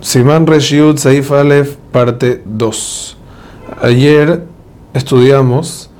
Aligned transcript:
Simán 0.00 0.46
Reshiud 0.46 0.96
Saif 0.96 1.32
Aleph, 1.32 1.74
parte 1.90 2.40
2. 2.44 3.16
Ayer 3.82 4.44
estudiamos 4.94 5.90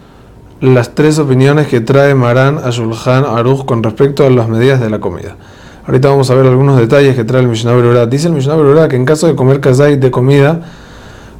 las 0.60 0.94
tres 0.94 1.18
opiniones 1.18 1.66
que 1.66 1.80
trae 1.80 2.14
Maran 2.14 2.58
a 2.62 2.70
Shulchan 2.70 3.24
Aruch 3.24 3.64
con 3.64 3.82
respecto 3.82 4.24
a 4.24 4.30
las 4.30 4.48
medidas 4.48 4.80
de 4.80 4.88
la 4.88 5.00
comida. 5.00 5.36
Ahorita 5.84 6.10
vamos 6.10 6.30
a 6.30 6.36
ver 6.36 6.46
algunos 6.46 6.78
detalles 6.78 7.16
que 7.16 7.24
trae 7.24 7.42
el 7.42 7.48
Mishnah 7.48 7.72
Berurah. 7.72 8.06
Dice 8.06 8.28
el 8.28 8.34
Mishnah 8.34 8.54
Berurah 8.54 8.86
que 8.86 8.94
en 8.94 9.04
caso 9.04 9.26
de 9.26 9.34
comer 9.34 9.58
kazait 9.58 9.98
de 9.98 10.12
comida 10.12 10.60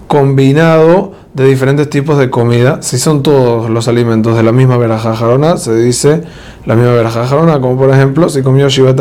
combinado 0.09 1.13
de 1.35 1.45
diferentes 1.45 1.89
tipos 1.89 2.19
de 2.19 2.29
comida, 2.29 2.83
si 2.83 2.99
son 2.99 3.23
todos 3.23 3.71
los 3.71 3.87
alimentos 3.87 4.37
de 4.37 4.43
la 4.43 4.51
misma 4.51 4.79
veraja 4.79 5.15
jarona, 5.15 5.59
se 5.59 5.77
dice 5.77 6.23
la 6.67 6.75
misma 6.75 6.93
veraja 6.93 7.25
jarona, 7.25 7.61
como 7.61 7.79
por 7.79 7.91
ejemplo 7.91 8.29
si 8.29 8.43
comió 8.43 8.69
Shivat 8.69 8.99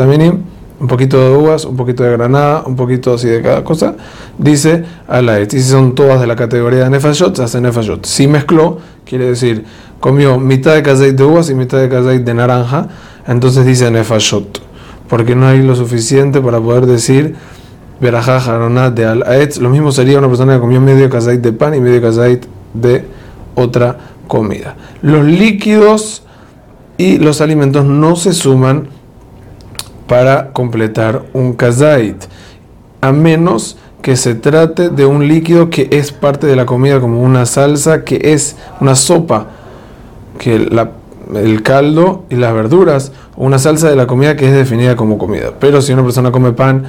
un 0.80 0.86
poquito 0.86 1.18
de 1.18 1.36
uvas, 1.36 1.64
un 1.64 1.76
poquito 1.76 2.04
de 2.04 2.12
granada, 2.12 2.62
un 2.66 2.76
poquito 2.76 3.14
así 3.14 3.28
de 3.28 3.42
cada 3.42 3.64
cosa, 3.64 3.94
dice 4.38 4.84
alaet. 5.08 5.52
Y 5.54 5.60
si 5.60 5.70
son 5.70 5.94
todas 5.94 6.20
de 6.20 6.26
la 6.26 6.36
categoría 6.36 6.84
de 6.84 6.90
nefashot, 6.90 7.36
se 7.36 7.42
hace 7.42 7.60
nefashot. 7.60 8.06
Si 8.06 8.28
mezcló, 8.28 8.78
quiere 9.04 9.26
decir, 9.26 9.64
comió 10.00 10.38
mitad 10.38 10.74
de 10.74 10.82
kazait 10.82 11.16
de 11.16 11.24
uvas 11.24 11.50
y 11.50 11.54
mitad 11.54 11.78
de 11.78 11.88
kazait 11.88 12.22
de 12.22 12.34
naranja, 12.34 12.88
entonces 13.26 13.66
dice 13.66 13.90
nefashot. 13.90 14.62
Porque 15.08 15.34
no 15.34 15.48
hay 15.48 15.62
lo 15.62 15.74
suficiente 15.74 16.40
para 16.40 16.60
poder 16.60 16.86
decir 16.86 17.34
jarona 18.00 18.90
de 18.90 19.04
alaet. 19.04 19.56
Lo 19.56 19.70
mismo 19.70 19.90
sería 19.90 20.18
una 20.18 20.28
persona 20.28 20.54
que 20.54 20.60
comió 20.60 20.80
medio 20.80 21.10
kazait 21.10 21.40
de 21.40 21.52
pan 21.52 21.74
y 21.74 21.80
medio 21.80 22.00
kazait 22.00 22.46
de 22.74 23.04
otra 23.54 23.98
comida. 24.28 24.76
Los 25.02 25.24
líquidos 25.24 26.22
y 26.96 27.18
los 27.18 27.40
alimentos 27.40 27.84
no 27.84 28.14
se 28.16 28.32
suman 28.32 28.88
para 30.08 30.52
completar 30.52 31.26
un 31.32 31.52
kazait, 31.52 32.16
a 33.00 33.12
menos 33.12 33.76
que 34.02 34.16
se 34.16 34.34
trate 34.34 34.88
de 34.88 35.06
un 35.06 35.28
líquido 35.28 35.70
que 35.70 35.88
es 35.92 36.12
parte 36.12 36.46
de 36.46 36.56
la 36.56 36.66
comida, 36.66 37.00
como 37.00 37.22
una 37.22 37.46
salsa 37.46 38.04
que 38.04 38.20
es 38.32 38.56
una 38.80 38.94
sopa, 38.94 39.48
que 40.38 40.54
el 40.54 41.62
caldo 41.62 42.24
y 42.30 42.36
las 42.36 42.54
verduras, 42.54 43.12
o 43.36 43.44
una 43.44 43.58
salsa 43.58 43.90
de 43.90 43.96
la 43.96 44.06
comida 44.06 44.34
que 44.36 44.46
es 44.46 44.52
definida 44.52 44.96
como 44.96 45.18
comida. 45.18 45.52
Pero 45.60 45.82
si 45.82 45.92
una 45.92 46.02
persona 46.02 46.32
come 46.32 46.52
pan 46.52 46.84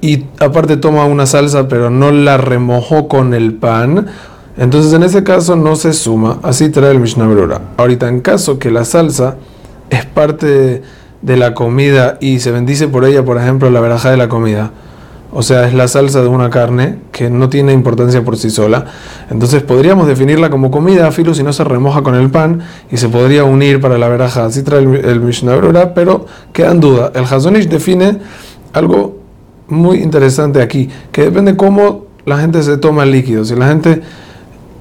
y 0.00 0.24
aparte 0.40 0.76
toma 0.76 1.06
una 1.06 1.26
salsa 1.26 1.68
pero 1.68 1.88
no 1.88 2.10
la 2.10 2.36
remojó 2.36 3.08
con 3.08 3.32
el 3.32 3.54
pan, 3.54 4.08
entonces 4.58 4.92
en 4.92 5.04
ese 5.04 5.24
caso 5.24 5.56
no 5.56 5.76
se 5.76 5.92
suma, 5.92 6.38
así 6.42 6.68
trae 6.68 6.90
el 6.90 7.00
Mishnah 7.00 7.26
Brura. 7.26 7.60
Ahorita 7.76 8.08
en 8.08 8.20
caso 8.20 8.58
que 8.58 8.70
la 8.70 8.84
salsa 8.84 9.36
es 9.90 10.04
parte 10.04 10.46
de 10.46 10.82
de 11.26 11.36
la 11.36 11.54
comida 11.54 12.18
y 12.20 12.38
se 12.38 12.52
bendice 12.52 12.86
por 12.86 13.04
ella, 13.04 13.24
por 13.24 13.36
ejemplo, 13.36 13.68
la 13.68 13.80
veraja 13.80 14.12
de 14.12 14.16
la 14.16 14.28
comida, 14.28 14.70
o 15.32 15.42
sea, 15.42 15.66
es 15.66 15.74
la 15.74 15.88
salsa 15.88 16.22
de 16.22 16.28
una 16.28 16.50
carne 16.50 17.00
que 17.10 17.28
no 17.30 17.48
tiene 17.48 17.72
importancia 17.72 18.24
por 18.24 18.36
sí 18.36 18.48
sola, 18.48 18.84
entonces 19.28 19.64
podríamos 19.64 20.06
definirla 20.06 20.50
como 20.50 20.70
comida, 20.70 21.10
filo 21.10 21.34
si 21.34 21.42
no 21.42 21.52
se 21.52 21.64
remoja 21.64 22.02
con 22.02 22.14
el 22.14 22.30
pan 22.30 22.60
y 22.92 22.96
se 22.96 23.08
podría 23.08 23.42
unir 23.42 23.80
para 23.80 23.98
la 23.98 24.08
veraja. 24.08 24.44
Así 24.44 24.62
trae 24.62 24.82
el, 24.82 25.20
Mishnah 25.20 25.56
Brura, 25.56 25.94
pero 25.94 26.26
queda 26.52 26.70
en 26.70 26.78
duda. 26.78 27.10
El 27.12 27.24
Hazonish 27.24 27.68
define 27.68 28.18
algo 28.72 29.18
muy 29.66 29.98
interesante 29.98 30.62
aquí, 30.62 30.88
que 31.10 31.22
depende 31.22 31.56
cómo 31.56 32.06
la 32.24 32.38
gente 32.38 32.62
se 32.62 32.78
toma 32.78 33.02
el 33.02 33.10
líquido. 33.10 33.44
Si 33.44 33.56
la 33.56 33.66
gente 33.66 34.00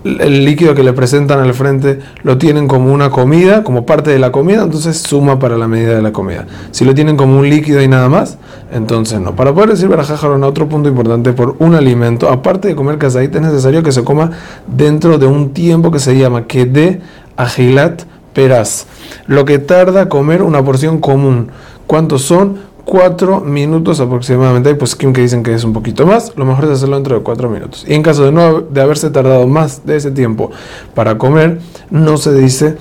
el 0.05 0.45
líquido 0.45 0.75
que 0.75 0.83
le 0.83 0.93
presentan 0.93 1.39
al 1.39 1.53
frente 1.55 1.99
lo 2.21 2.37
tienen 2.37 2.67
como 2.67 2.93
una 2.93 3.09
comida, 3.09 3.63
como 3.63 3.87
parte 3.87 4.11
de 4.11 4.19
la 4.19 4.31
comida, 4.31 4.61
entonces 4.61 4.97
suma 4.97 5.39
para 5.39 5.57
la 5.57 5.67
medida 5.67 5.95
de 5.95 6.01
la 6.03 6.13
comida. 6.13 6.45
Si 6.69 6.85
lo 6.85 6.93
tienen 6.93 7.17
como 7.17 7.39
un 7.39 7.49
líquido 7.49 7.81
y 7.81 7.87
nada 7.87 8.07
más, 8.07 8.37
entonces 8.71 9.19
no. 9.19 9.35
Para 9.35 9.53
poder 9.53 9.71
decir 9.71 9.87
barajajaron, 9.87 10.43
otro 10.43 10.69
punto 10.69 10.89
importante 10.89 11.33
por 11.33 11.55
un 11.57 11.73
alimento, 11.73 12.29
aparte 12.29 12.67
de 12.67 12.75
comer 12.75 12.99
cazaite, 12.99 13.39
es 13.39 13.43
necesario 13.43 13.81
que 13.81 13.91
se 13.91 14.03
coma 14.03 14.29
dentro 14.67 15.17
de 15.17 15.25
un 15.25 15.53
tiempo 15.53 15.89
que 15.89 15.99
se 15.99 16.15
llama 16.15 16.45
que 16.45 16.65
de 16.65 17.01
agilat 17.35 18.03
peraz, 18.33 18.85
lo 19.25 19.43
que 19.45 19.57
tarda 19.57 20.07
comer 20.07 20.43
una 20.43 20.63
porción 20.63 20.99
común. 20.99 21.49
¿Cuántos 21.87 22.21
son? 22.21 22.57
4 22.85 23.41
minutos 23.41 23.99
aproximadamente. 23.99 24.69
Hay 24.69 24.75
pues 24.75 24.95
que 24.95 25.07
dicen 25.07 25.43
que 25.43 25.53
es 25.53 25.63
un 25.63 25.73
poquito 25.73 26.05
más. 26.05 26.33
Lo 26.37 26.45
mejor 26.45 26.65
es 26.65 26.71
hacerlo 26.71 26.95
dentro 26.95 27.15
de 27.15 27.23
4 27.23 27.49
minutos. 27.49 27.83
Y 27.87 27.93
en 27.93 28.03
caso 28.03 28.23
de 28.23 28.31
no 28.31 28.61
de 28.61 28.81
haberse 28.81 29.09
tardado 29.09 29.47
más 29.47 29.85
de 29.85 29.97
ese 29.97 30.11
tiempo 30.11 30.51
para 30.93 31.17
comer, 31.17 31.59
no 31.89 32.17
se 32.17 32.33
dice 32.33 32.77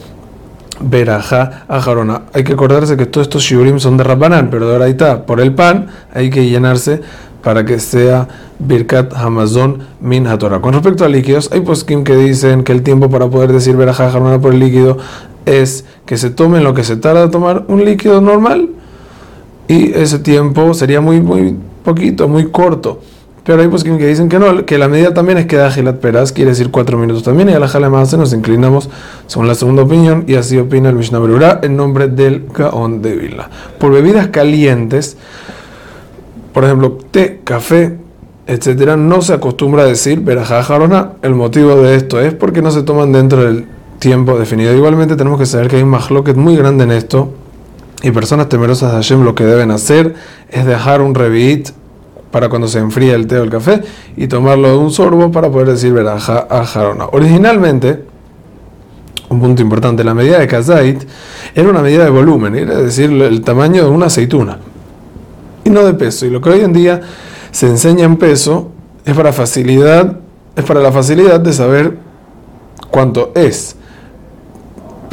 verajá 0.80 1.64
a 1.68 1.80
jarona. 1.80 2.22
Hay 2.32 2.44
que 2.44 2.52
acordarse 2.52 2.96
que 2.96 3.06
todos 3.06 3.26
estos 3.26 3.42
shiurim 3.42 3.78
son 3.78 3.96
de 3.96 4.04
Rabbanán, 4.04 4.50
pero 4.50 4.68
de 4.68 4.90
está 4.90 5.24
por 5.24 5.40
el 5.40 5.54
pan 5.54 5.88
hay 6.12 6.30
que 6.30 6.46
llenarse 6.46 7.00
para 7.42 7.64
que 7.64 7.78
sea 7.78 8.28
Birkat 8.58 9.12
Hamazon 9.14 9.80
Min 10.00 10.26
Hatorah. 10.26 10.60
Con 10.60 10.72
respecto 10.72 11.04
a 11.04 11.08
líquidos, 11.08 11.50
hay 11.52 11.60
poskim 11.60 12.04
que 12.04 12.16
dicen 12.16 12.64
que 12.64 12.72
el 12.72 12.82
tiempo 12.82 13.10
para 13.10 13.28
poder 13.28 13.52
decir 13.52 13.76
verajá 13.76 14.10
jarona 14.10 14.40
por 14.40 14.54
el 14.54 14.60
líquido 14.60 14.98
es 15.46 15.84
que 16.06 16.16
se 16.16 16.30
tome 16.30 16.60
lo 16.60 16.74
que 16.74 16.84
se 16.84 16.96
tarda 16.96 17.24
a 17.24 17.30
tomar 17.30 17.64
un 17.68 17.84
líquido 17.84 18.20
normal 18.20 18.70
y 19.68 19.92
ese 19.92 20.18
tiempo 20.18 20.74
sería 20.74 21.00
muy, 21.00 21.20
muy 21.20 21.56
poquito, 21.84 22.28
muy 22.28 22.50
corto. 22.50 23.00
Pero 23.44 23.60
hay 23.60 23.68
pues 23.68 23.84
que 23.84 23.90
dicen 23.90 24.30
que 24.30 24.38
no, 24.38 24.64
que 24.64 24.78
la 24.78 24.88
medida 24.88 25.12
también 25.12 25.36
es 25.36 25.44
que 25.44 25.56
da 25.56 25.70
Gilat 25.70 25.96
Peraz, 25.96 26.32
quiere 26.32 26.52
decir 26.52 26.70
cuatro 26.70 26.96
minutos 26.96 27.22
también, 27.22 27.50
y 27.50 27.52
a 27.52 27.58
la 27.58 27.68
Jala 27.68 27.90
más 27.90 28.16
nos 28.16 28.32
inclinamos 28.32 28.88
según 29.26 29.48
la 29.48 29.54
segunda 29.54 29.82
opinión, 29.82 30.24
y 30.26 30.34
así 30.36 30.56
opina 30.56 30.88
el 30.88 30.96
Mishnah 30.96 31.18
Berurah 31.18 31.60
en 31.62 31.76
nombre 31.76 32.08
del 32.08 32.46
Gaon 32.54 33.02
de 33.02 33.16
Vila. 33.16 33.50
Por 33.78 33.92
bebidas 33.92 34.28
calientes, 34.28 35.18
por 36.54 36.64
ejemplo, 36.64 36.96
té, 37.10 37.42
café, 37.44 37.98
etcétera, 38.46 38.96
no 38.96 39.20
se 39.20 39.34
acostumbra 39.34 39.82
a 39.82 39.86
decir 39.86 40.20
Berajá 40.20 40.62
Jarona. 40.62 41.12
El 41.20 41.34
motivo 41.34 41.76
de 41.76 41.96
esto 41.96 42.20
es 42.20 42.32
porque 42.32 42.62
no 42.62 42.70
se 42.70 42.82
toman 42.82 43.12
dentro 43.12 43.44
del 43.44 43.66
tiempo 43.98 44.38
definido. 44.38 44.74
Igualmente, 44.74 45.16
tenemos 45.16 45.38
que 45.38 45.46
saber 45.46 45.68
que 45.68 45.76
hay 45.76 45.82
un 45.82 45.90
mahloket 45.90 46.36
muy 46.36 46.56
grande 46.56 46.84
en 46.84 46.92
esto 46.92 47.34
y 48.04 48.10
personas 48.10 48.50
temerosas 48.50 48.90
de 48.90 48.96
Hashem 48.98 49.24
lo 49.24 49.34
que 49.34 49.44
deben 49.44 49.70
hacer 49.70 50.14
es 50.50 50.66
dejar 50.66 51.00
un 51.00 51.14
revit 51.14 51.70
para 52.30 52.50
cuando 52.50 52.68
se 52.68 52.78
enfría 52.78 53.14
el 53.14 53.26
té 53.26 53.38
o 53.38 53.42
el 53.42 53.48
café 53.48 53.80
y 54.14 54.26
tomarlo 54.26 54.68
de 54.68 54.76
un 54.76 54.90
sorbo 54.90 55.32
para 55.32 55.50
poder 55.50 55.68
decir 55.68 55.94
veraja 55.94 56.46
a 56.50 56.66
jarona. 56.66 57.06
Originalmente, 57.12 58.04
un 59.30 59.40
punto 59.40 59.62
importante, 59.62 60.04
la 60.04 60.12
medida 60.12 60.38
de 60.38 60.46
kazait 60.46 61.02
era 61.54 61.66
una 61.66 61.80
medida 61.80 62.04
de 62.04 62.10
volumen, 62.10 62.54
es 62.56 62.68
decir, 62.68 63.10
el 63.10 63.40
tamaño 63.40 63.84
de 63.84 63.88
una 63.88 64.06
aceituna 64.06 64.58
y 65.64 65.70
no 65.70 65.82
de 65.82 65.94
peso. 65.94 66.26
Y 66.26 66.30
lo 66.30 66.42
que 66.42 66.50
hoy 66.50 66.60
en 66.60 66.74
día 66.74 67.00
se 67.52 67.68
enseña 67.68 68.04
en 68.04 68.18
peso 68.18 68.70
es 69.06 69.16
para 69.16 69.32
facilidad, 69.32 70.18
es 70.54 70.64
para 70.64 70.80
la 70.80 70.92
facilidad 70.92 71.40
de 71.40 71.54
saber 71.54 71.96
cuánto 72.90 73.32
es 73.34 73.76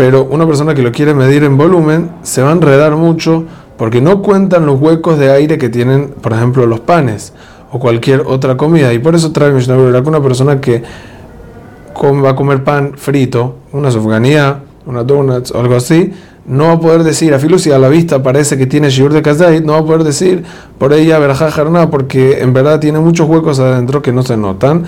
pero 0.01 0.23
una 0.23 0.47
persona 0.47 0.73
que 0.73 0.81
lo 0.81 0.91
quiere 0.91 1.13
medir 1.13 1.43
en 1.43 1.57
volumen 1.57 2.09
se 2.23 2.41
va 2.41 2.49
a 2.49 2.53
enredar 2.53 2.95
mucho 2.95 3.43
porque 3.77 4.01
no 4.01 4.23
cuentan 4.23 4.65
los 4.65 4.81
huecos 4.81 5.19
de 5.19 5.31
aire 5.31 5.59
que 5.59 5.69
tienen, 5.69 6.15
por 6.19 6.33
ejemplo, 6.33 6.65
los 6.65 6.79
panes 6.79 7.33
o 7.71 7.77
cualquier 7.77 8.21
otra 8.21 8.57
comida. 8.57 8.91
Y 8.93 8.97
por 8.97 9.13
eso 9.13 9.31
trae 9.31 9.51
Mishnah 9.51 9.75
que 10.01 10.09
una 10.09 10.19
persona 10.19 10.59
que 10.59 10.81
va 12.03 12.31
a 12.31 12.35
comer 12.35 12.63
pan 12.63 12.93
frito, 12.95 13.57
una 13.73 13.91
sofganía, 13.91 14.63
una 14.87 15.03
donuts 15.03 15.51
o 15.51 15.59
algo 15.59 15.75
así, 15.75 16.11
no 16.47 16.63
va 16.63 16.71
a 16.71 16.79
poder 16.79 17.03
decir, 17.03 17.35
a 17.35 17.59
si 17.59 17.71
a 17.71 17.77
la 17.77 17.87
vista 17.87 18.23
parece 18.23 18.57
que 18.57 18.65
tiene 18.65 18.89
shiur 18.89 19.13
de 19.13 19.21
kazait, 19.21 19.63
no 19.63 19.73
va 19.73 19.79
a 19.81 19.85
poder 19.85 20.03
decir 20.03 20.43
por 20.79 20.93
ella 20.93 21.19
verajá 21.19 21.51
jarná, 21.51 21.91
porque 21.91 22.41
en 22.41 22.53
verdad 22.53 22.79
tiene 22.79 22.97
muchos 22.97 23.29
huecos 23.29 23.59
adentro 23.59 24.01
que 24.01 24.11
no 24.11 24.23
se 24.23 24.35
notan 24.35 24.85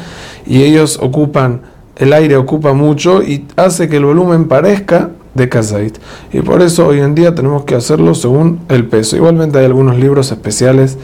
y 0.48 0.64
ellos 0.64 0.98
ocupan 1.00 1.62
el 1.96 2.14
aire 2.14 2.38
ocupa 2.38 2.74
mucho 2.74 3.22
y 3.22 3.48
hace 3.56 3.88
que 3.88 3.98
el 3.98 4.06
volumen 4.06 4.48
parezca 4.48 5.12
de 5.34 5.50
kazait. 5.50 5.98
Y 6.32 6.42
por 6.42 6.62
eso 6.62 6.88
hoy 6.88 7.00
en 7.00 7.16
día 7.16 7.36
tenemos 7.36 7.64
que 7.64 7.76
hacerlo 7.76 8.16
según 8.16 8.62
el 8.70 8.86
peso. 8.88 9.16
Igualmente 9.16 9.60
hay 9.60 9.66
algunos 9.66 9.98
libros 9.98 10.32
especiales 10.32 10.98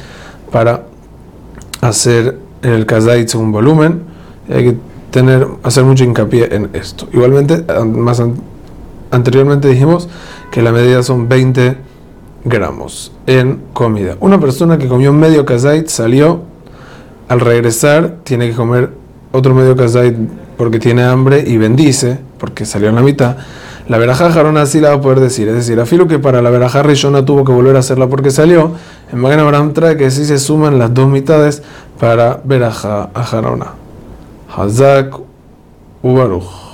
para 0.52 0.86
hacer 1.82 2.38
el 2.62 2.86
kazait 2.86 3.28
según 3.28 3.52
volumen. 3.52 4.04
hay 4.50 4.64
que 4.64 4.78
tener, 5.12 5.48
hacer 5.64 5.84
mucho 5.84 6.04
hincapié 6.04 6.54
en 6.54 6.70
esto. 6.74 7.08
Igualmente, 7.14 7.64
más 7.86 8.22
anteriormente 9.12 9.68
dijimos 9.68 10.08
que 10.52 10.62
la 10.62 10.72
medida 10.72 11.04
son 11.04 11.28
20 11.28 11.78
gramos 12.46 13.12
en 13.28 13.62
comida. 13.74 14.18
Una 14.20 14.40
persona 14.40 14.78
que 14.78 14.88
comió 14.88 15.12
medio 15.14 15.46
kazait 15.46 15.88
salió, 15.88 16.42
al 17.28 17.40
regresar 17.40 18.18
tiene 18.24 18.50
que 18.50 18.56
comer 18.56 18.92
otro 19.32 19.54
medio 19.54 19.76
kazait 19.76 20.16
porque 20.60 20.78
tiene 20.78 21.04
hambre 21.04 21.42
y 21.48 21.56
bendice, 21.56 22.20
porque 22.38 22.66
salió 22.66 22.90
en 22.90 22.96
la 22.96 23.02
mitad, 23.02 23.38
la 23.88 23.98
verajá 23.98 24.30
jarona 24.30 24.66
sí 24.66 24.82
la 24.82 24.90
va 24.90 24.96
a 24.96 25.02
poder 25.02 25.22
decir. 25.22 25.48
Es 25.48 25.56
decir, 25.56 25.80
afilo 25.80 26.06
que 26.06 26.20
para 26.20 26.42
la 26.42 26.50
verajá 26.50 26.84
rishona 26.84 27.24
tuvo 27.24 27.46
que 27.46 27.54
volver 27.54 27.78
a 27.78 27.80
hacerla 27.80 28.08
porque 28.08 28.30
salió. 28.30 28.74
En 29.10 29.20
Magen 29.20 29.40
Abraham 29.40 29.72
trae 29.72 29.96
que 29.96 30.12
sí 30.12 30.26
se 30.26 30.38
suman 30.38 30.78
las 30.78 30.94
dos 30.94 31.08
mitades 31.08 31.64
para 31.98 32.42
verajá 32.44 33.10
a 33.14 33.24
jarona. 33.24 33.68
Hazak 34.54 35.16
Ubaruch. 36.04 36.69